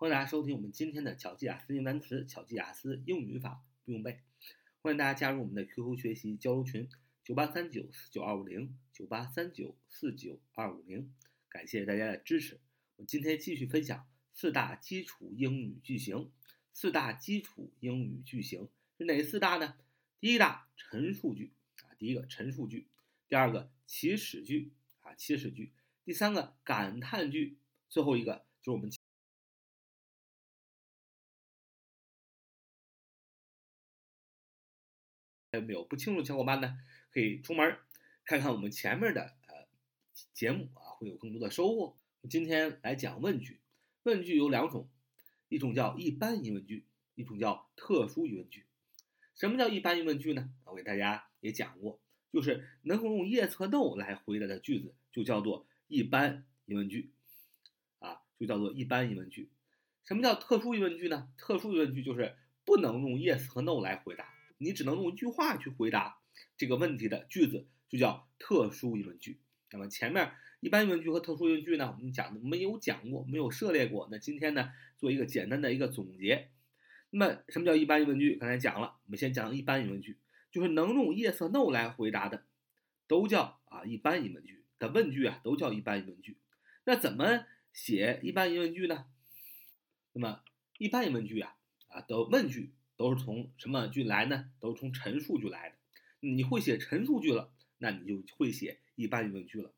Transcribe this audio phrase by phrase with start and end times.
[0.00, 4.18] 欢迎大家收听我们今天的巧记雅思英语单词、巧记雅思英语语法不用背。
[4.80, 6.88] 欢迎大家加入我们的 QQ 学习交流群：
[7.22, 11.12] 九八三九四九二五零九八三九四九二五零。
[11.50, 12.58] 感谢大家的支持。
[12.96, 16.32] 我今天继续分享四大基础英语句型。
[16.72, 19.76] 四大基础英语句型是哪四大呢？
[20.18, 22.86] 第一大陈述句啊，第一个陈述句；
[23.28, 24.72] 第二个祈使句
[25.02, 25.72] 啊，祈使句；
[26.06, 27.58] 第三个感叹句；
[27.90, 28.90] 最后一个就是我们。
[35.60, 36.78] 没有不清楚的小伙伴呢？
[37.12, 37.76] 可以出门
[38.24, 39.66] 看看我们前面的呃
[40.32, 41.96] 节目啊，会有更多的收获。
[42.28, 43.60] 今天来讲问句，
[44.02, 44.88] 问句有两种，
[45.48, 46.84] 一种叫一般疑问句，
[47.14, 48.64] 一种叫特殊疑问句。
[49.34, 50.50] 什么叫一般疑问句呢？
[50.66, 51.98] 我给大家也讲过，
[52.32, 57.10] 就是能够用 yes 和 no 来回答的句子，就叫做一般疑问句
[57.98, 59.50] 啊，就叫做一般疑问句。
[60.04, 61.28] 什么叫特殊疑问句呢？
[61.38, 64.28] 特殊疑问句就是不能用 yes 和 no 来回答。
[64.62, 66.18] 你只能用一句话去回答
[66.58, 69.40] 这个问题的句子，就叫特殊疑问句。
[69.70, 74.06] 那么前面一般疑问句和特殊疑问句呢，我们讲的没有讲过，没有涉猎过。
[74.10, 76.50] 那今天呢，做一个简单的一个总结。
[77.08, 78.36] 那么什么叫一般疑问句？
[78.36, 80.18] 刚才讲了，我们先讲一般疑问句，
[80.52, 82.44] 就是能用 yes no 来回答的，
[83.08, 86.36] 都叫啊一般疑问句的问句啊，都叫一般疑问句。
[86.84, 89.06] 那怎么写一般疑问句呢？
[90.12, 90.42] 那么
[90.76, 91.56] 一般疑问句啊
[91.88, 92.74] 啊的问句。
[93.00, 94.50] 都是从什么句来呢？
[94.60, 95.76] 都是从陈述句来的。
[96.20, 99.72] 你会写陈述句了，那你就会写一般疑问句了。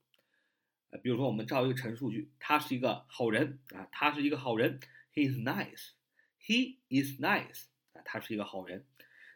[1.04, 4.80] 比如说我们造一个陈述句，他是一个好人啊，他是一个好人
[5.14, 5.90] ，He is nice.
[6.44, 7.66] He is nice.
[7.92, 8.84] 啊，他是一个好人。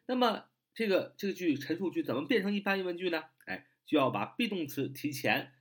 [0.07, 3.23] 那么这个这个句陈述句怎么变成一般疑问句呢？
[3.45, 5.53] 哎，就要把 be 动词提前，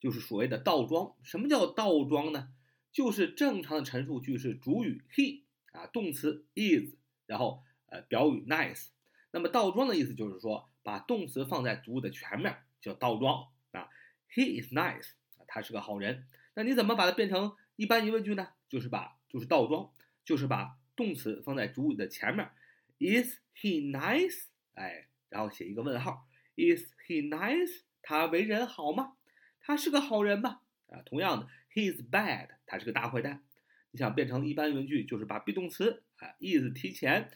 [0.00, 1.14] 就是所谓的倒装。
[1.22, 2.54] 什么叫倒装呢？
[2.90, 6.94] 就是正常的陈述句是主语 he 啊，动词 is。
[7.26, 8.88] 然后，呃，表语 nice，
[9.30, 13.88] 那么倒装的意思就是说，把动词放在主语的前面，叫倒装啊。
[14.32, 16.26] He is nice，啊，他是个好人。
[16.54, 18.48] 那你怎么把它变成一般疑问句呢？
[18.68, 19.90] 就是把，就是倒装，
[20.24, 22.50] 就是把动词放在主语的前面。
[22.98, 24.46] Is he nice？
[24.74, 26.26] 哎，然后写一个问号。
[26.56, 27.82] Is he nice？
[28.02, 29.14] 他为人好吗？
[29.60, 30.60] 他是个好人吗？
[30.88, 33.42] 啊，同样的，He is bad，他是个大坏蛋。
[33.90, 37.30] 你想变成一般疑问句，就是把 be 动词啊 is 提前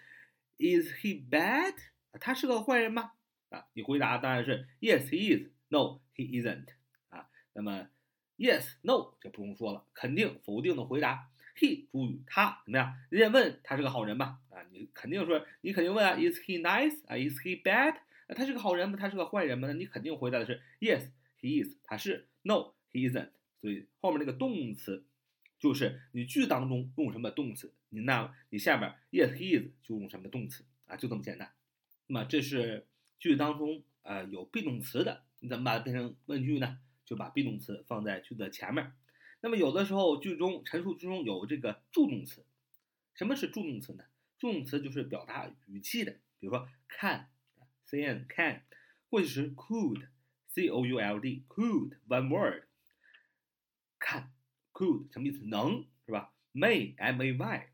[0.58, 1.74] ，is he bad？
[2.20, 3.12] 他是个坏人吗？
[3.50, 6.66] 啊，你回答当然是 yes he is，no he isn't。
[7.08, 7.88] 啊，那么
[8.36, 11.30] yes no 就不用说了，肯定否定的回答。
[11.56, 12.94] he 主语他怎么样？
[13.10, 14.40] 人家问他是个好人吧？
[14.50, 17.04] 啊，你肯定说你肯定问啊，is he nice？
[17.06, 17.96] 啊，is he bad？
[18.28, 18.96] 他是个好人吗？
[18.98, 19.68] 他是个坏人吗？
[19.68, 23.30] 那你肯定回答的是 yes he is，他是 no he isn't。
[23.60, 25.06] 所以后面那个动词。
[25.58, 31.52] 就是你句当中用什么动词，你那你下边 yes he is 就用什么动词啊，就这么简单。
[32.06, 32.86] 那么这是
[33.18, 36.78] 句子当中呃有 be 动词的，你怎么把它变成问句呢？
[37.04, 38.92] 就把 be 动词放在句子的前面。
[39.40, 42.44] 那么有的时候句中陈述句中有这个助动词，
[43.14, 44.04] 什么是助动词呢？
[44.38, 47.26] 助动词就是表达语气的，比如说 can
[47.86, 48.62] can can，
[49.08, 50.06] 过去时 could
[50.48, 52.64] c o u l d could one word
[53.98, 54.30] can。
[54.72, 55.44] could 什么意思？
[55.44, 57.69] 能是吧？may m a y，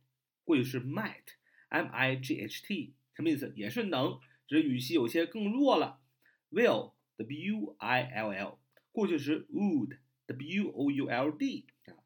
[0.46, 1.34] 过去式 might
[1.68, 3.52] m i g h t，什么意思？
[3.56, 6.00] 也是能，只是语气有些更弱了。
[6.52, 8.60] will w i l l，
[8.92, 11.98] 过去时 would w o u l d 啊，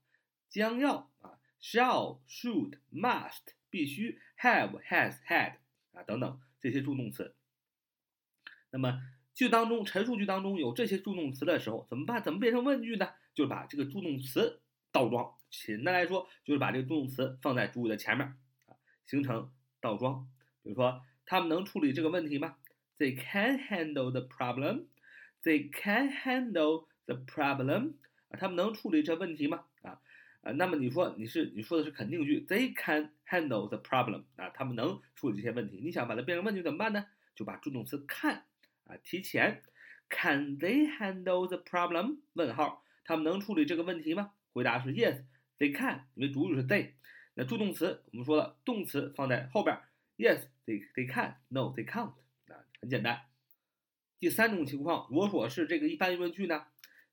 [0.48, 5.56] 将要啊，shall should must 必须 have has had
[5.92, 7.36] 啊等等这些助动词。
[8.70, 9.02] 那么
[9.34, 12.22] 句当中陈述句当中有这些助动词的时候怎么办？
[12.22, 13.12] 怎么变成问句呢？
[13.34, 14.62] 就把这个助动词。
[14.92, 18.26] 倒装，简单来说就是把这个助动词放在主语的前面
[18.66, 18.74] 啊，
[19.06, 20.28] 形成倒装。
[20.62, 22.56] 比如说，他们能处理这个问题吗
[22.98, 24.86] ？They can handle the problem.
[25.42, 27.94] They can handle the problem.
[28.28, 29.64] 啊，他们能处理这问题吗？
[29.82, 30.00] 啊
[30.42, 34.24] 啊，那么你说你是你说的是肯定句，They can handle the problem.
[34.36, 35.80] 啊，他们能处理这些问题。
[35.82, 37.06] 你想把它变成问句怎么办呢？
[37.34, 38.42] 就把助动词 can
[38.84, 39.62] 啊提前
[40.10, 42.18] ，Can they handle the problem？
[42.34, 44.32] 问号，他们能处理这个问题吗？
[44.52, 46.92] 回答是 yes，they can，因为主语是 they。
[47.34, 49.78] 那助动词我们说了，动词放在后边
[50.18, 52.12] ，yes，they they can，no they can't，
[52.52, 53.22] 啊，很简单。
[54.18, 56.66] 第三种情况，如果是这个一般疑问句呢，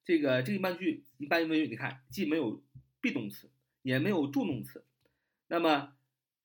[0.03, 2.63] 这个这个一般句一般疑问句，你看既没有
[2.99, 3.49] be 动词，
[3.83, 4.85] 也没有助动词，
[5.47, 5.95] 那么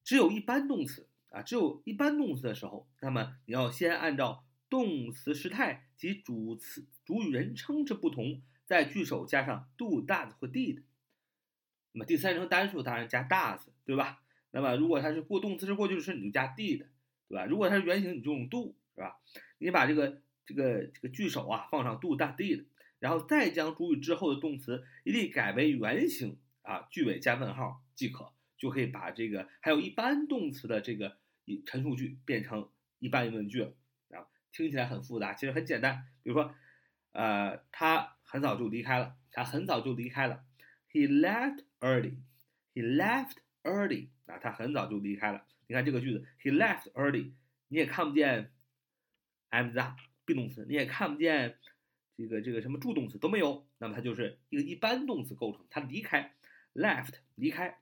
[0.05, 8.43] 只有一般动词啊，只有一般动词的时候，那么你要先按照动词时态及主词主语人称之不同。
[8.73, 10.81] 在句首加上 do、does 或 did，
[11.93, 14.23] 那么第三人称单数当然加 does，对吧？
[14.51, 16.87] 那么如果它是过动词是过去式，你就加 did，
[17.29, 17.45] 对吧？
[17.45, 19.21] 如果它是原形，你就用 do，是吧？
[19.59, 22.65] 你把这个这个这个句首啊放上 do、that、did，
[22.99, 31.19] 然后再将主语之后的动词一律改为原形啊，句尾加问号即可，就可以把这个还有一般动词的这个
[31.67, 32.71] 陈述句变成
[33.01, 33.75] 一般疑问句了
[34.13, 34.25] 啊。
[34.51, 36.07] 听起来很复杂，其实很简单。
[36.23, 36.55] 比如说，
[37.13, 40.43] 呃，他很早就离开了，他很早就离开了。
[40.91, 42.17] He left early.
[42.73, 44.09] He left early.
[44.25, 45.45] 啊，他很早就离开了。
[45.67, 47.33] 你看这个句子，He left early，
[47.69, 48.51] 你也看不见
[49.51, 51.59] am that be 动词，你也看不见
[52.17, 55.67] 这个这个什么助动词都没有，那么它就是一个一般动词构成。
[55.69, 56.35] 他离开
[56.73, 57.81] ，left 离开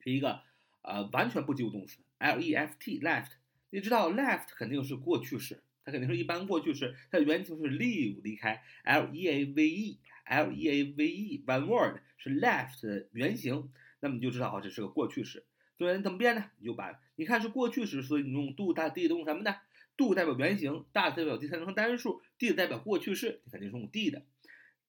[0.00, 0.42] 是一个
[0.82, 3.30] 呃完全不及物动词，left left。
[3.70, 13.70] 你知道 left 肯定是过去式，肯定是一般过去式，它的原型是 leave 离开，leave leave one word 是 left 的原型。
[14.00, 15.44] 那么你就知道啊，这是个过去式。
[15.76, 16.50] 所以怎么变呢？
[16.58, 19.56] 你就把你看是过去时，所以你用 do、did 用什么呢
[19.96, 24.22] ？do 代表原型，did 代表第三人称单数，did 代表过去式，你肯定是用 did。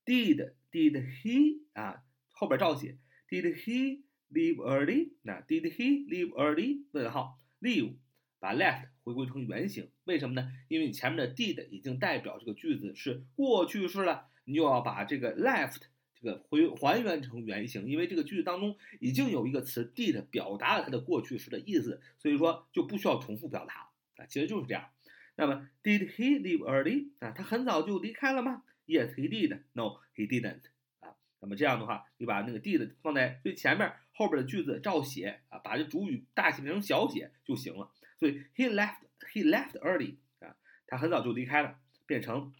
[0.05, 2.97] did did he 啊，后边照写。
[3.29, 5.11] Did he leave early？
[5.21, 6.83] 那 Did he leave early？
[6.91, 7.95] 问号 leave
[8.41, 10.51] 把 left 回归成原形，为什么呢？
[10.67, 15.83] 因为你前面的 did 已经代表这个句子是过去式了，你就要把这个 left。
[16.13, 24.89] 这个回还原成原形，因为这个句子当中已经有一个词 did 表达了它的过去式的意思，所以说就不需要重复表达啊，其实就是这样。
[25.35, 27.09] 那么 Did he leave early？
[27.19, 29.61] 啊，他很早就离开了吗？Yes, he did.
[29.73, 30.61] No, he didn't.
[30.99, 37.89] 啊，那么这样的话，你把那个 did 放在最前面，后边的句子照写啊，把这主语大写变成小写就行了。
[38.21, 38.99] 所以 he left,
[39.33, 42.53] he left early 啊，他很早就离开了，变成。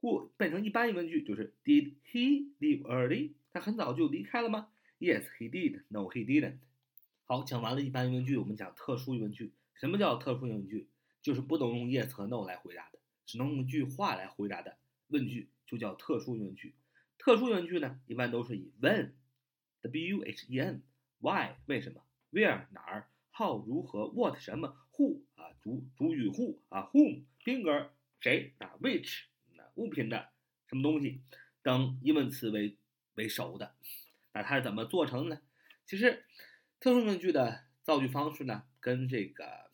[0.00, 3.32] 过变成一般疑问句就是 Did he leave early？
[3.50, 4.68] 他很早就离开了吗
[5.00, 5.82] ？Yes, he did.
[5.88, 6.58] No, he didn't.
[7.24, 9.54] 好，讲完了一般疑问句，我们讲特殊疑问句。
[9.74, 10.88] 什么叫特殊疑问句？
[11.20, 14.78] 就是不能用 yes 和 no 来回答的，只能用一句话来回答的
[15.08, 16.76] 问句就叫特殊疑问句。
[17.18, 20.82] 特殊疑问句呢，一般都是以 when，w h e n
[21.18, 27.90] why 为什么，where 哪儿，how 如何，what 什么，who 啊主主语 who 啊，whom 宾格
[28.20, 29.22] 谁啊，which。
[29.76, 30.30] 物品的
[30.66, 31.22] 什么东西
[31.62, 32.76] 等疑问词为
[33.14, 33.76] 为首的，
[34.32, 35.40] 那它是怎么做成呢？
[35.86, 36.24] 其实，
[36.80, 39.70] 特殊疑问句的造句方式呢，跟这个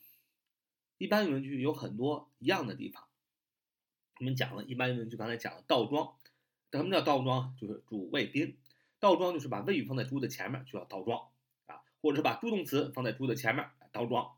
[0.99, 3.07] 一般疑问句有很多一样的地方。
[4.19, 6.15] 我们讲了一般疑问句，刚才讲了倒装。
[6.71, 7.55] 什么叫倒装？
[7.59, 8.59] 就是主谓宾。
[8.99, 11.29] 倒装就是把谓语放在主的前面，就叫倒装
[11.65, 14.35] 啊，或者是把助动词放在主的前面，倒装，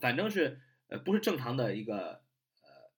[0.00, 2.22] 反正是呃不是正常的一个
[2.62, 2.90] 呃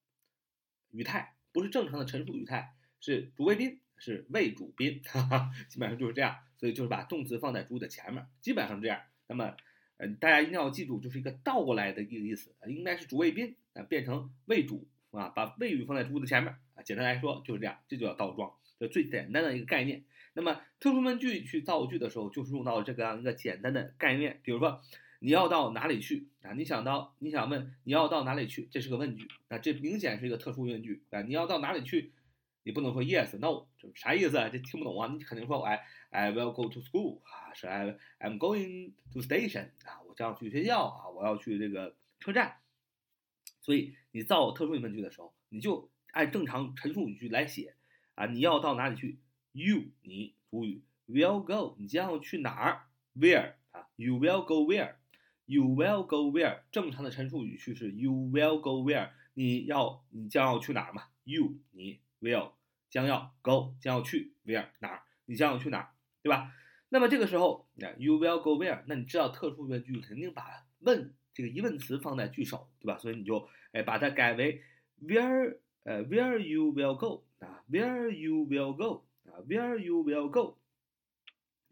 [0.91, 1.35] 语态。
[1.53, 6.39] 不是正常的陈述语态，是主谓宾，是谓主宾，哈哈，基本上就是这样。
[6.57, 9.01] 所以就是把动词放在主语的前面，基本上这样。
[9.27, 9.57] 那么，
[9.97, 16.85] 呃，大家一定要记住，就是一个倒过来的一个意思，应该是主谓宾啊变成谓主啊，把谓语放在主语的前面啊。
[16.85, 20.05] 简单来说就是这样，这就叫倒装，这最简单的一个概念。
[20.35, 24.81] 那么特殊问句去造句的时候，就是用到这个样一个简单的概念，比如说。
[25.21, 26.53] 你要到哪里去啊？
[26.55, 28.69] 你想到，你想问你要到哪里去？
[28.71, 31.21] 这是个问句啊，这明显是一个特殊问句啊。
[31.23, 32.13] 你要到哪里去？
[32.63, 34.49] 你不能说 yes no，这啥意思啊？
[34.49, 35.09] 这听不懂啊？
[35.13, 35.81] 你肯定说 I
[36.11, 42.57] I will go to school 啊，是 I I'm going to station 啊，我将要去学校啊，我要去这个车站。
[43.61, 47.75] 所以你造特殊疑问句的时候，你就按正常陈述语句来写
[48.15, 48.27] 啊。
[48.27, 49.19] 你要到哪里去
[49.53, 54.95] ？You 你主语 will go 你将要去哪儿？Where 啊？You will go where？
[55.51, 56.61] You will go where？
[56.71, 59.11] 正常的陈述语序是 You will go where？
[59.35, 62.53] 你要你将要去哪儿嘛？You 你 will
[62.89, 65.03] 将要 go 将要去 where 哪儿？
[65.25, 65.89] 你将要去哪儿？
[66.23, 66.53] 对吧？
[66.91, 68.85] 那么这个时候，那 You will go where？
[68.87, 70.45] 那你知道特殊疑问句肯定把
[70.79, 72.97] 问这个疑问词放在句首，对吧？
[72.99, 74.63] 所以你就哎把它改为
[75.03, 80.31] Where 呃 Where you will go 啊 Where you will go 啊 Where you will
[80.31, 80.59] go？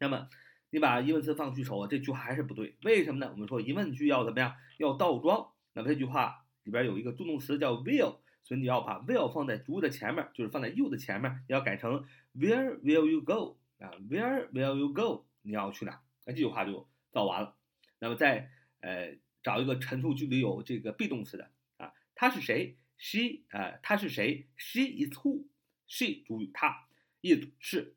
[0.00, 0.28] 那么。
[0.70, 3.30] 你把疑问词放句首啊，这句话还是不对，为什么呢？
[3.32, 4.54] 我们说疑问句要怎么样？
[4.76, 5.50] 要倒装。
[5.72, 13.58] 那么这句话里边有一个助动词叫 will，所以你要把 will 放在主语的前面，就是放在 you 的前面，你要改成 Where will you go？
[13.78, 15.26] 啊，Where will you go？
[15.42, 16.02] 你要去哪？
[16.26, 17.56] 那这句话就造完了。
[18.00, 26.88] 那么再呃找一个陈述句里有这个 be 动词的啊，他是谁？She 啊，他是谁？She is who？She 主语他
[27.22, 27.94] ，is 是。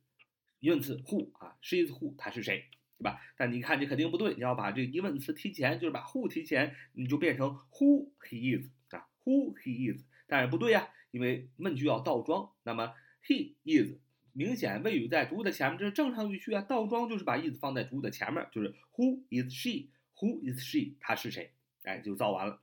[0.62, 2.66] 疑问词 who 啊，she is who，他是谁，
[2.98, 3.20] 对吧？
[3.36, 12.94] 但你看这肯定不对，你要把这个疑问词提前，就是把 who 提前，你就变成 who he is 啊，who he is，当然不对呀，因为问句要倒装，那么
[13.26, 13.98] he is
[14.34, 16.62] 明显谓语在主语的前面，这是正常语序啊。
[16.62, 20.96] 倒装就是把 is 放在主语的前面，就是 Who is she？Who is she？
[21.00, 21.52] 她是谁？
[21.84, 22.62] 哎，就造完了。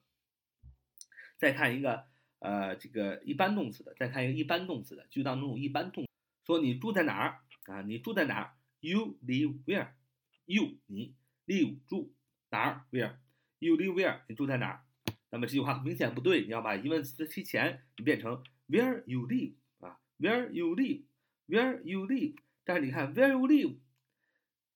[1.36, 2.06] 再看一个，
[2.38, 6.06] 呃，这个一般动词的，再看一个一般动词的，句当中一般动，
[6.46, 7.40] 说你住在哪儿
[7.72, 7.82] 啊？
[7.82, 11.14] 你住在哪儿？You live where？You 你
[11.46, 12.14] live 住
[12.50, 14.22] 哪儿？Where？You live where？
[14.28, 14.84] 你住在哪儿？
[15.30, 19.54] 那么这句话明显不对，你要把疑问词提前，你变成 Where you live？
[19.78, 22.36] 啊，Where you live？Where you live？
[22.64, 23.78] 但是你看 Where you live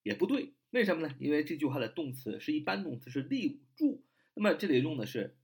[0.02, 1.14] 也不对，为什么呢？
[1.18, 5.36] 因为这句话的动词是一般动词，是 live 住，那么这里用的是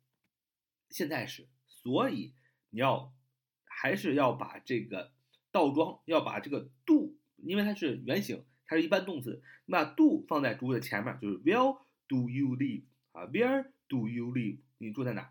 [0.91, 2.35] 现在时，所以
[2.71, 3.15] 你要
[3.65, 5.13] 还是要把这个
[5.51, 12.83] 倒装，要把这个 do，因为它是原形，它是一般动词，你把 do 放在主语的前面，就是 Where do you live？
[13.13, 14.59] 啊，Where do you live？
[14.79, 15.31] 你住在哪？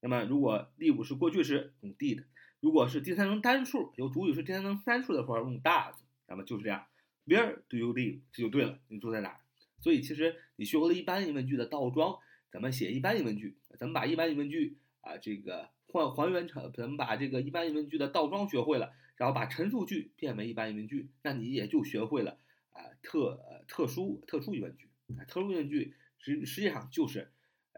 [0.00, 2.24] 那么如果 live 是过去时，用 did；
[2.60, 5.94] 如果是第三人称单数，有主语是第三人称单数的话，用 does。
[6.26, 6.86] 那么就是这样
[7.26, 8.20] ，Where do you live？
[8.32, 9.40] 这就对了，你住在哪？
[9.80, 12.18] 所以其实你学会了一般疑问句的倒装，
[12.50, 22.38] 怎么写一般疑问句，怎么把一般疑问句啊这个还还原成，咱们把这个一般疑问句的倒装学会了，然后把陈述句变为一般疑问句，那你也就学会了
[22.70, 24.88] 啊特呃特殊特殊疑问句。
[25.26, 27.32] 特殊疑问句实实际上就是。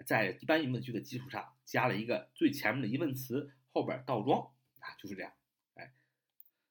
[0.06, 4.40] 在一般疑问句的基础上加了一个最前面的疑问词，后边倒装
[4.78, 5.30] 啊，就是这样。
[5.74, 5.92] 哎，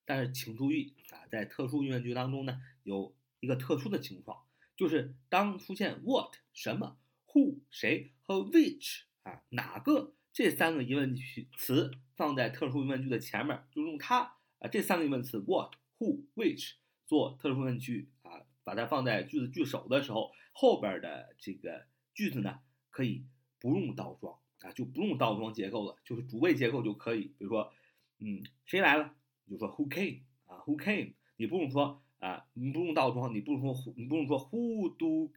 [0.04, 16.74] 但是请注意啊，在特殊疑问句当中呢，有一个特殊的情况，就是当出现 what 什么、who 谁和 which 啊哪个这三个疑问句词放在特殊疑问句的前面，就用它啊这三个疑问词 what、who、which
[17.06, 22.60] 做特殊疑问句啊，把它放在句子句首的时候，后边的这个句子呢。
[22.92, 23.24] 可以
[23.60, 27.22] 不用倒装啊，就不用倒装结构了，就是主谓结构就可以。
[27.38, 27.72] 比如说，
[28.18, 29.14] 嗯，谁来了？
[29.46, 31.14] 你就说 Who came 啊？Who came？
[31.38, 35.32] 你不用说啊，你不用倒装，你不用说，你不用说 Who do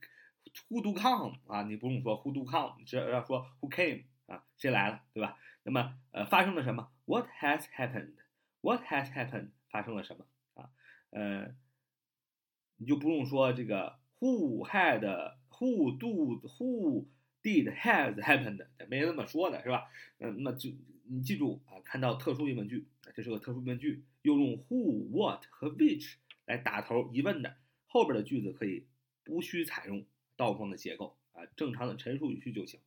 [0.71, 1.63] Who do come 啊？
[1.65, 4.45] 你不用说 Who do come，只要说 Who came 啊？
[4.57, 5.39] 谁来了，对吧？
[5.65, 9.51] 那么呃，发生了什么？What has happened？What has happened？
[9.69, 10.71] 发生了什么啊？
[11.11, 11.55] 呃，
[12.77, 18.67] 你就不用说这个 Who had？Who do Who？Did has happened？
[18.89, 19.89] 没那么说的是吧？
[20.19, 20.71] 嗯，那么就
[21.05, 26.15] 你记住啊，看到特殊疑问句，这是个特殊疑问句，又用 who、what 和 which
[26.47, 28.87] 来打头疑问的，后边的句子可以
[29.25, 30.05] 不需采用
[30.37, 32.81] 倒装的结构啊，正常的陈述语序就行。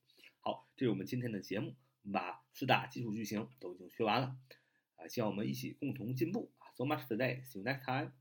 [0.47, 4.37] 好，这是我们今天的节目，我们把四大基础句型都已经学完了
[4.95, 6.69] 啊，希望我们一起共同进步啊。
[6.75, 7.43] So much today.
[7.43, 8.11] See you next time.